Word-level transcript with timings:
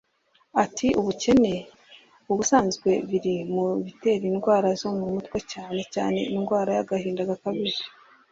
Ati"Ubukene 0.63 1.53
ubusanzwe 2.31 2.89
biri 3.09 3.35
mu 3.53 3.65
bitera 3.85 4.23
indwara 4.31 4.67
zo 4.81 4.89
mu 4.97 5.05
mutwe 5.13 5.37
cyane 5.51 5.81
cyane 5.93 6.19
indwara 6.35 6.69
y'agahinda 6.77 7.29
gakabije 7.29 7.83